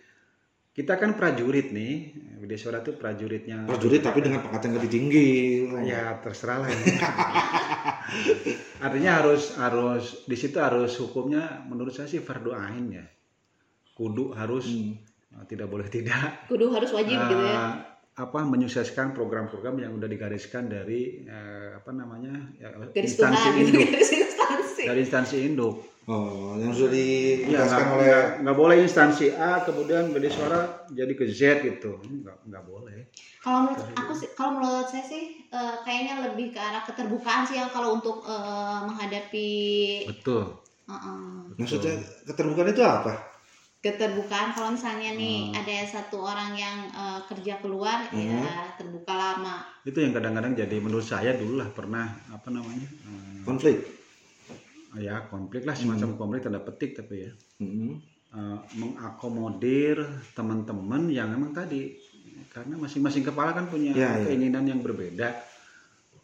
Kita 0.70 0.94
kan 0.94 1.18
prajurit 1.18 1.74
nih, 1.74 2.14
Wideswara 2.38 2.86
itu 2.86 2.94
prajuritnya. 2.94 3.66
Prajurit 3.66 3.98
tapi 3.98 4.22
dengan 4.22 4.46
pangkat 4.46 4.70
yang 4.70 4.74
lebih 4.78 4.90
tinggi. 4.90 5.30
Ya 5.82 6.14
terserah 6.22 6.62
lah. 6.62 6.70
ya. 6.70 6.78
Artinya 8.86 9.10
harus 9.18 9.58
harus 9.58 10.22
di 10.30 10.36
situ 10.38 10.62
harus 10.62 10.94
hukumnya 11.02 11.66
menurut 11.66 11.90
saya 11.90 12.06
sih 12.06 12.22
fardu 12.22 12.54
ain 12.54 12.86
ya. 12.94 13.06
Kudu 13.98 14.30
harus 14.38 14.70
Hmm. 14.70 14.94
eh, 15.42 15.44
tidak 15.50 15.66
boleh 15.66 15.90
tidak. 15.90 16.46
Kudu 16.46 16.70
harus 16.70 16.94
wajib 16.94 17.18
gitu 17.18 17.34
ya. 17.42 17.50
Eh, 17.50 17.72
apa 18.18 18.42
menyukseskan 18.42 19.14
program-program 19.14 19.78
yang 19.78 19.94
udah 19.98 20.06
digariskan 20.06 20.70
dari 20.70 21.26
eh, 21.26 21.74
apa 21.74 21.90
namanya 21.90 22.54
ya, 22.54 22.70
Garis 22.70 23.18
instansi 23.18 23.38
Tuhan 23.38 23.54
gitu, 23.58 23.66
induk 23.74 23.90
garis 23.94 24.10
instansi. 24.78 24.86
dari 24.86 25.00
instansi 25.02 25.36
induk 25.44 25.76
Oh, 26.08 26.56
yang 26.56 26.72
sudah 26.72 26.88
ya 26.88 27.44
dijelaskan 27.44 27.84
nggak 27.84 27.96
oleh 28.00 28.08
nggak- 28.40 28.56
boleh 28.56 28.76
instansi 28.80 29.28
A 29.30 29.60
kemudian 29.60 30.08
beda 30.08 30.24
suara 30.26 30.60
jadi 30.88 31.12
ke 31.12 31.28
Z 31.28 31.60
gitu 31.60 32.00
nggak 32.00 32.48
nggak 32.48 32.64
boleh 32.64 33.12
Kalau 33.38 33.68
menurut 33.68 33.92
aku 33.92 34.12
sih, 34.16 34.28
kalau 34.32 34.56
menurut 34.56 34.88
saya 34.88 35.04
sih 35.04 35.36
eh, 35.44 35.74
kayaknya 35.84 36.24
lebih 36.24 36.48
ke 36.48 36.56
arah 36.56 36.80
keterbukaan 36.80 37.44
sih 37.44 37.60
ya 37.60 37.68
kalau 37.68 37.92
untuk 37.92 38.24
eh, 38.24 38.80
menghadapi 38.82 39.50
betul 40.08 40.48
eh, 40.88 40.92
eh, 40.96 41.38
maksudnya 41.60 41.92
keterbukaan 42.24 42.72
itu 42.72 42.80
apa? 42.80 43.12
keterbukaan 43.78 44.50
kalau 44.50 44.72
misalnya 44.72 45.12
nih 45.12 45.52
Hmm. 45.52 45.60
ada 45.60 45.76
satu 45.86 46.18
orang 46.18 46.56
yang 46.56 46.88
eh, 46.88 47.20
kerja 47.28 47.60
keluar 47.60 48.08
ya 48.08 48.72
terbuka 48.74 49.12
lama 49.12 49.60
itu 49.84 49.98
yang 50.00 50.16
kadang-kadang 50.16 50.56
jadi 50.56 50.76
menurut 50.80 51.04
saya 51.04 51.36
dulu 51.36 51.60
lah 51.60 51.68
pernah 51.68 52.08
apa 52.32 52.48
namanya 52.48 52.88
Konflik. 53.44 53.97
Ya 54.94 55.26
konflik 55.26 55.62
lah 55.62 55.74
semacam 55.74 56.16
konflik 56.16 56.40
tanda 56.40 56.58
petik 56.58 56.96
tapi 56.96 57.14
ya 57.20 57.32
Mm-mm. 57.58 57.92
eh, 58.30 58.58
mengakomodir 58.74 60.00
teman-teman 60.32 61.08
yang 61.08 61.28
memang 61.28 61.52
tadi 61.52 61.92
karena 62.48 62.74
masing-masing 62.74 63.20
kepala 63.22 63.52
kan 63.52 63.66
punya 63.66 63.92
Ya, 63.92 64.16
ya. 64.16 64.24
keinginan 64.24 64.64
yang 64.64 64.80
berbeda. 64.80 65.36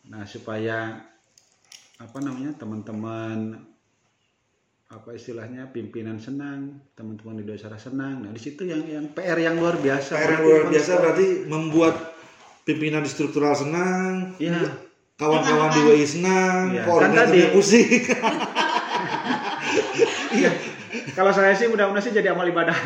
Nah 0.06 0.24
supaya 0.24 1.04
apa 1.96 2.18
namanya 2.18 2.54
teman-teman 2.54 3.60
apa 4.86 5.10
istilahnya 5.10 5.68
pimpinan 5.68 6.16
senang, 6.16 6.80
teman-teman 6.94 7.40
di 7.40 7.44
dosara 7.44 7.74
senang. 7.76 8.22
Nah 8.22 8.30
di 8.30 8.38
situ 8.38 8.62
yang 8.62 8.84
yang 8.84 9.10
PR 9.10 9.36
yang 9.36 9.58
luar 9.58 9.76
biasa. 9.76 10.12
PR 10.14 10.30
yang 10.32 10.44
luar 10.44 10.62
biasa 10.70 10.90
berarti 10.96 11.26
membuat 11.44 11.94
pimpinan 12.62 13.02
di 13.02 13.10
struktural 13.10 13.52
senang, 13.52 14.38
Iya. 14.38 14.70
kawan-kawan 15.14 15.70
di 15.70 15.80
WI 15.84 16.06
senang, 16.06 16.62
Iya, 16.72 16.82
kan 16.86 17.10
tadi- 17.12 17.50
pusing. 17.50 17.90
Iya. 21.14 21.16
Kalau 21.16 21.30
saya 21.30 21.54
sih 21.54 21.70
mudah-mudahan 21.70 22.02
sih 22.02 22.10
jadi 22.10 22.34
amal 22.34 22.42
ibadah. 22.44 22.74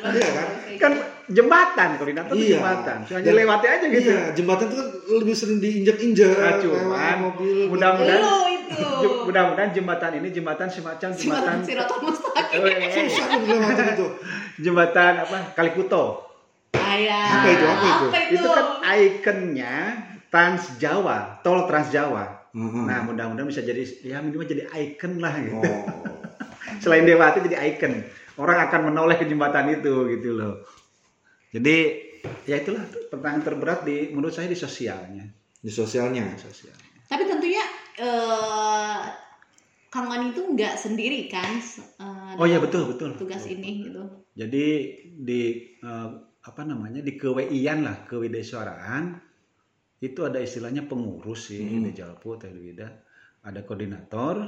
Iya 0.00 0.28
kan? 0.32 0.48
kan 0.80 0.92
jembatan 1.28 1.88
koordinator 1.96 2.32
itu 2.32 2.42
Iya. 2.42 2.56
jembatan. 2.56 2.98
Cuma 3.04 3.18
Dan- 3.20 3.36
lewati 3.36 3.66
aja 3.68 3.86
gitu. 3.86 4.10
Iya, 4.10 4.22
jembatan 4.32 4.64
itu 4.66 4.76
kan 4.76 4.88
lebih 5.14 5.34
sering 5.34 5.58
diinjak-injak. 5.60 6.34
Nah, 6.34 6.56
cuman 6.58 7.16
mobil. 7.20 7.56
mudah-mudahan 7.68 8.20
itu. 8.58 9.08
Mudah-mudahan 9.22 9.70
jembatan 9.70 10.10
ini 10.18 10.28
jembatan 10.30 10.66
semacam 10.66 11.08
jembatan 11.12 11.20
Jembatan 11.20 11.56
Siratul 11.62 12.00
Mustaqim. 12.02 12.60
Susah 12.90 13.28
itu. 13.92 14.06
jembatan 14.58 15.12
apa 15.20 15.36
Kalikuto 15.52 16.04
Ayah. 16.72 17.44
Apa 17.44 17.48
itu? 17.50 17.64
Apa 17.64 17.86
itu? 17.86 18.06
itu 18.34 18.46
kan 18.48 18.66
ikonnya 18.82 19.74
Trans 20.26 20.74
Jawa 20.76 21.38
tol 21.40 21.64
Trans 21.64 21.92
Jawa 21.92 22.39
Mhm. 22.50 22.82
nah 22.86 23.06
mudah-mudahan 23.06 23.46
bisa 23.46 23.62
jadi 23.62 23.82
ya 24.02 24.18
minimal 24.18 24.46
jadi 24.46 24.64
ikon 24.68 25.22
lah 25.22 25.34
gitu 25.38 25.60
Oh. 25.60 25.84
selain 26.82 27.06
Dewati 27.06 27.46
jadi 27.46 27.58
ikon 27.74 27.94
orang 28.40 28.66
akan 28.66 28.80
menoleh 28.90 29.16
ke 29.18 29.26
jembatan 29.26 29.70
itu 29.70 30.18
gitu 30.18 30.34
loh 30.34 30.64
jadi 31.50 31.76
ya 32.46 32.60
itulah 32.60 32.84
pertanyaan 33.10 33.42
terberat 33.42 33.80
di 33.82 34.10
menurut 34.12 34.34
saya 34.34 34.46
di 34.46 34.58
sosialnya 34.58 35.24
Di 35.60 35.68
sosialnya. 35.68 36.24
Di 36.24 36.40
sosialnya 36.40 36.88
Tapi 37.04 37.22
tentunya 37.28 37.64
eh 38.00 39.00
Kang 39.90 40.06
Wan 40.06 40.30
itu 40.30 40.40
nggak 40.40 40.78
sendiri 40.78 41.26
kan 41.26 41.58
eh, 41.58 42.38
oh 42.38 42.46
iya 42.46 42.62
dalam 42.62 42.70
betul 42.70 42.82
betul 42.94 43.10
tugas 43.18 43.42
ini 43.50 43.90
gitu. 43.90 44.02
Jadi 44.38 44.66
di 45.18 45.40
eh, 45.82 46.08
apa 46.40 46.62
namanya 46.64 47.02
di 47.02 47.18
kewian 47.18 47.84
lah 47.84 48.06
kewideswaraan 48.06 49.18
itu 50.00 50.20
ada 50.24 50.40
istilahnya 50.40 50.84
pengurus 50.84 51.52
sih 51.52 51.60
Hmm. 51.60 51.84
di 51.84 51.92
Jalpo 51.92 52.34
Teh 52.34 52.48
Wida 52.48 52.88
ada 53.40 53.60
koordinator 53.62 54.40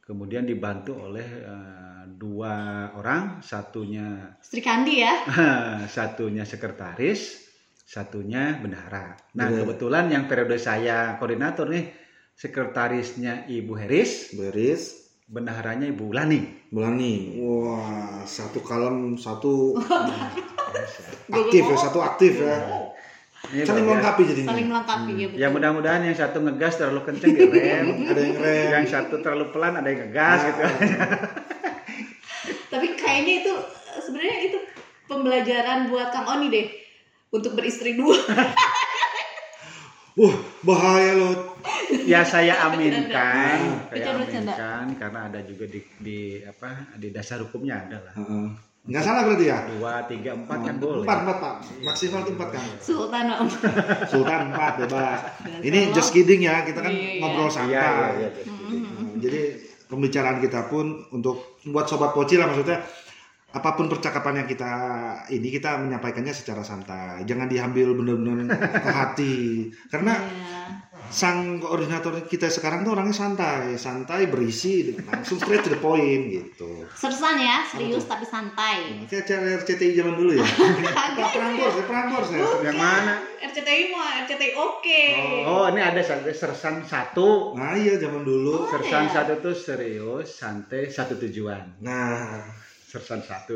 kemudian 0.00 0.42
dibantu 0.42 0.96
oleh 0.98 1.24
eh, 1.24 2.02
dua 2.10 2.52
orang 2.92 3.38
satunya 3.40 4.34
Sri 4.40 4.58
Kandi 4.60 5.04
ya. 5.04 5.14
satunya 5.96 6.42
sekretaris 6.42 7.46
satunya 7.84 8.54
bendahara. 8.56 9.18
Nah 9.34 9.46
Benar. 9.50 9.60
kebetulan 9.66 10.04
yang 10.08 10.24
periode 10.24 10.56
saya 10.56 11.18
koordinator 11.18 11.66
nih 11.66 11.90
sekretarisnya 12.32 13.44
Ibu 13.46 13.74
Heris 13.76 14.32
Beris. 14.32 14.82
bendaharanya 15.26 15.86
Ibu 15.86 16.10
Lani. 16.10 16.40
Bulani. 16.70 17.38
Wah, 17.38 18.26
satu 18.26 18.58
kalem, 18.62 19.14
satu 19.14 19.78
aktif 21.30 21.62
ya, 21.62 21.76
satu 21.78 21.98
aktif 22.02 22.32
ya. 22.42 22.56
Ini 23.50 23.62
Saling 23.62 23.82
melengkapi 23.82 24.22
jadinya. 24.24 24.48
saling 24.48 24.66
melengkapi 24.66 25.10
ya 25.12 25.26
betul. 25.26 25.38
Ya 25.38 25.48
mudah-mudahan 25.48 26.02
yang 26.02 26.14
satu 26.14 26.38
ngegas 26.40 26.74
terlalu 26.76 27.00
kenceng 27.02 27.32
direm, 27.32 27.86
Ada 28.10 28.20
yang 28.20 28.34
rem. 28.36 28.68
yang 28.72 28.86
satu 28.86 29.14
terlalu 29.18 29.50
pelan 29.50 29.74
ada 29.74 29.86
yang 29.86 30.00
ngegas 30.04 30.38
Nah, 30.38 30.46
gitu. 30.46 30.62
Tapi 32.68 32.86
kayaknya 32.94 33.34
itu 33.40 33.52
sebenarnya 33.98 34.36
itu 34.44 34.58
pembelajaran 35.04 35.78
buat 35.86 36.08
Kang 36.10 36.26
Oni 36.30 36.46
deh. 36.48 36.66
untuk 37.28 37.54
beristri 37.54 37.94
dua. 37.94 38.18
Wah, 40.12 40.34
bahaya 40.60 41.14
loh. 41.14 41.54
Ya 42.02 42.22
saya 42.22 42.58
aminkan, 42.64 43.06
saya 43.10 43.86
Bercanda, 43.88 44.18
bercanda. 44.20 44.52
aminkan 44.52 44.86
karena 44.96 45.20
ada 45.26 45.40
juga 45.40 45.64
di, 45.64 45.78
di 45.96 46.18
apa 46.40 46.90
di 46.94 47.10
dasar 47.10 47.38
hukumnya 47.40 47.78
ada 47.80 47.98
lah. 48.00 48.14
Heeh. 48.16 48.69
Nggak 48.80 49.04
salah 49.04 49.22
berarti 49.22 49.44
ya? 49.44 49.58
Dua, 49.68 49.94
tiga, 50.08 50.30
empat 50.32 50.58
kan 50.58 50.76
boleh. 50.76 51.04
Empat, 51.04 51.18
empat, 51.20 51.36
Pak. 51.36 51.54
Maksimal 51.84 52.20
tuh 52.22 52.32
empat 52.32 52.48
kan? 52.50 52.64
Sultan 52.80 53.24
Om. 53.28 53.48
Sultan 54.08 54.40
empat 54.50 54.72
bebas. 54.80 55.18
Ini 55.68 55.78
just 55.92 56.10
kidding 56.10 56.40
ya, 56.42 56.64
kita 56.64 56.80
kan 56.80 56.88
Iya, 56.88 56.96
iya. 57.06 57.20
ngobrol 57.20 57.46
Iya, 57.46 57.54
santai. 57.54 57.76
iya, 57.76 58.00
iya. 58.16 58.28
Hmm, 58.48 59.20
Jadi 59.20 59.40
pembicaraan 59.84 60.38
kita 60.38 60.66
pun 60.66 60.86
untuk 61.10 61.60
buat 61.62 61.84
sobat 61.84 62.14
poci 62.14 62.38
lah 62.38 62.46
maksudnya 62.46 62.80
apa 63.50 63.74
pun 63.74 63.90
percakapan 63.90 64.40
yang 64.40 64.48
kita 64.48 64.70
ini 65.28 65.50
kita 65.50 65.76
menyampaikannya 65.76 66.30
secara 66.30 66.62
santai. 66.62 67.26
Jangan 67.26 67.46
diambil 67.46 67.92
benar-benar 67.92 68.48
ke 68.80 68.90
hati. 68.90 69.34
Karena 69.88 70.14
Iya. 70.16 70.58
Sang 71.10 71.58
koordinator 71.58 72.14
kita 72.30 72.46
sekarang 72.46 72.86
tuh 72.86 72.94
orangnya 72.94 73.10
santai, 73.12 73.74
santai 73.74 74.30
berisi 74.30 74.94
langsung 75.02 75.42
straight 75.42 75.66
to 75.66 75.74
the 75.74 75.80
point 75.82 76.30
gitu. 76.30 76.86
Sersan 76.94 77.36
ya, 77.42 77.66
serius 77.66 78.06
tapi 78.06 78.22
santai. 78.22 79.04
Kayak 79.10 79.26
acara 79.26 79.46
RCTI 79.58 79.98
zaman 79.98 80.14
dulu 80.14 80.38
ya. 80.38 80.46
Pak 81.18 81.28
Prambors, 81.34 81.74
ya 81.74 81.84
Prambors 81.90 82.28
ya. 82.30 82.46
Yang 82.62 82.78
mana? 82.78 83.14
RCTI 83.42 83.82
mah 83.90 84.08
RCTI 84.24 84.50
oke. 84.54 85.02
Oh, 85.50 85.66
ini 85.74 85.80
ada 85.82 86.00
santai 86.00 86.30
sersan 86.30 86.86
satu. 86.86 87.58
Nah 87.58 87.74
iya 87.74 87.98
zaman 87.98 88.22
dulu. 88.22 88.70
Sersan 88.70 89.10
ya? 89.10 89.20
satu 89.20 89.42
tuh 89.42 89.54
serius, 89.58 90.38
santai, 90.38 90.86
satu 90.86 91.18
tujuan. 91.18 91.82
Nah, 91.82 92.38
Sersan 92.90 93.22
satu. 93.22 93.54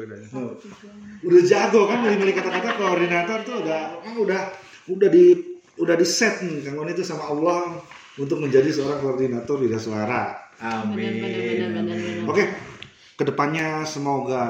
udah 1.26 1.42
jago 1.42 1.90
kan 1.90 2.06
milih 2.06 2.34
kata-kata 2.38 2.78
koordinator 2.78 3.42
tuh 3.42 3.66
udah 3.66 3.99
kan 3.99 4.14
udah 4.14 4.40
udah 4.94 5.08
di 5.11 5.53
udah 5.78 5.95
di 5.99 6.07
set 6.07 6.43
nih 6.45 6.62
Kang 6.62 6.78
Oni 6.78 6.95
itu 6.95 7.02
sama 7.02 7.31
Allah 7.31 7.78
untuk 8.21 8.38
menjadi 8.38 8.71
seorang 8.71 9.02
koordinator 9.02 9.59
di 9.59 9.69
suara. 9.75 10.35
Bener, 10.54 10.95
bener, 10.95 11.19
bener, 11.19 11.69
Amin. 11.83 11.87
bener. 11.90 12.31
Oke, 12.31 12.45
ke 13.14 13.23
depannya 13.26 13.87
semoga 13.87 14.43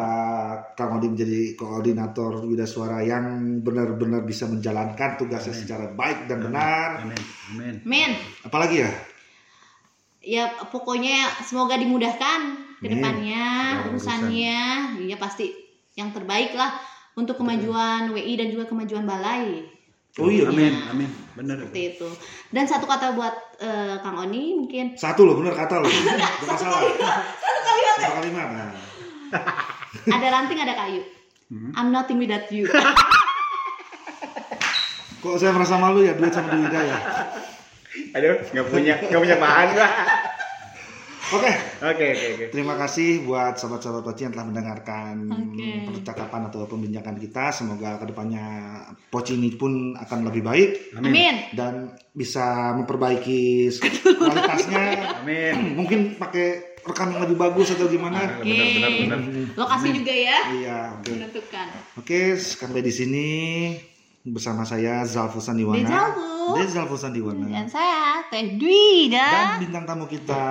Kang 0.72 0.96
Odi 0.96 1.12
menjadi 1.12 1.52
koordinator 1.52 2.44
Wida 2.48 2.64
Suara 2.64 3.04
yang 3.04 3.60
benar-benar 3.60 4.24
bisa 4.24 4.48
menjalankan 4.48 5.20
tugasnya 5.20 5.52
secara 5.52 5.92
baik 5.92 6.28
dan 6.28 6.44
benar. 6.44 7.04
Amin. 7.04 7.20
Amin. 7.52 7.74
Men, 7.84 8.12
Apalagi 8.44 8.84
ya? 8.84 8.90
ya 10.24 10.44
pokoknya 10.72 11.44
semoga 11.44 11.76
dimudahkan 11.76 12.40
ke 12.80 12.88
Amin. 12.88 13.00
depannya 13.00 13.44
Ya, 13.44 13.84
urusannya. 13.92 14.60
Ya 15.08 15.16
pasti 15.20 15.52
yang 15.92 16.12
terbaik 16.16 16.56
lah 16.56 16.72
untuk 17.20 17.36
kemajuan 17.36 18.16
WI 18.16 18.32
dan 18.40 18.48
juga 18.48 18.64
kemajuan 18.64 19.04
balai. 19.04 19.73
Oh 20.22 20.30
iya. 20.30 20.46
Amin. 20.46 20.74
Amin. 20.94 21.10
Benar. 21.34 21.66
Seperti 21.66 21.98
itu. 21.98 22.08
Dan 22.54 22.70
satu 22.70 22.86
kata 22.86 23.18
buat 23.18 23.34
eh, 23.58 23.98
Kang 23.98 24.14
Oni 24.22 24.54
mungkin 24.54 24.94
Satu 24.94 25.26
loh, 25.26 25.34
benar 25.42 25.58
kata 25.58 25.82
loh. 25.82 25.90
Jangan 25.90 26.58
salah. 26.58 26.80
Satu 27.42 27.60
kalimat. 27.66 27.96
Satu 28.02 28.14
kalimat. 28.22 28.46
Nah. 28.54 28.70
ada 30.14 30.26
ranting 30.30 30.60
ada 30.62 30.74
kayu. 30.78 31.02
Hmm. 31.50 31.74
I'm 31.74 31.90
nothing 31.90 32.22
without 32.22 32.46
you. 32.54 32.70
Kok 35.24 35.40
saya 35.40 35.56
merasa 35.56 35.80
malu 35.80 36.04
ya 36.04 36.14
duet 36.14 36.30
sama 36.30 36.52
Wida 36.52 36.80
ya? 36.84 36.98
Aduh, 38.14 38.36
nggak 38.52 38.66
punya 38.68 38.94
nggak 39.08 39.20
punya 39.24 39.36
bahan 39.40 39.66
gua. 39.72 39.88
Oke, 41.24 41.48
Oke, 41.80 42.06
oke, 42.12 42.26
oke. 42.36 42.44
terima 42.52 42.76
kasih 42.76 43.24
buat 43.24 43.56
sobat-sobat 43.56 44.04
Poci 44.04 44.28
yang 44.28 44.34
telah 44.36 44.44
mendengarkan 44.44 45.14
Oke. 45.26 45.88
percakapan 45.88 46.52
atau 46.52 46.68
pembincangan 46.68 47.16
kita. 47.16 47.48
Semoga 47.48 47.96
ke 47.96 48.04
depannya 48.04 48.44
Poci 49.08 49.40
ini 49.40 49.56
pun 49.56 49.96
akan 49.96 50.28
lebih 50.28 50.44
baik 50.44 50.92
Amin. 50.94 51.48
dan 51.56 51.96
bisa 52.12 52.76
memperbaiki 52.76 53.72
kualitasnya. 54.14 54.84
Amin. 55.24 55.52
Mungkin 55.80 56.20
pakai 56.20 56.76
rekam 56.84 57.08
yang 57.10 57.24
lebih 57.24 57.40
bagus 57.40 57.72
atau 57.72 57.88
gimana? 57.88 58.20
Oke. 58.38 58.44
Benar, 58.44 58.66
benar, 58.68 58.90
benar. 58.92 59.18
Lokasi 59.56 59.88
juga 59.96 60.12
ya 60.12 60.38
Iya, 60.52 60.78
oke. 61.00 61.08
menentukan. 61.08 61.66
Oke, 61.96 62.20
sampai 62.36 62.84
di 62.84 62.92
sini 62.92 63.28
bersama 64.24 64.68
saya 64.68 65.04
Zalfu 65.04 65.40
Sandiwana. 65.40 65.88
Dejalvu. 66.52 66.60
Dezalfu 66.60 66.96
Sandiwana. 67.00 67.46
Dan 67.48 67.66
saya 67.72 68.20
Teh 68.28 68.60
Dwi 68.60 69.08
Dan 69.08 69.32
dan 69.32 69.62
bintang 69.64 69.84
tamu 69.88 70.04
kita. 70.04 70.44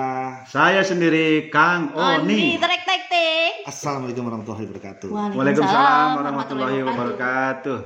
Saya 0.50 0.82
sendiri 0.82 1.46
Kang 1.54 1.94
Oni 1.94 2.58
Oni. 2.58 2.58
Tek 2.58 3.02
Tek. 3.06 3.52
Assalamualaikum 3.70 4.26
warahmatullahi 4.26 4.66
wabarakatuh. 4.66 5.08
Waalaikumsalam 5.14 6.08
warahmatullahi 6.18 6.78
wabarakatuh. 6.82 7.76